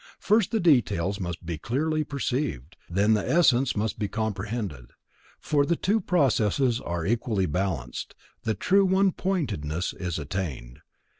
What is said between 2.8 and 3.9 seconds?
then the essence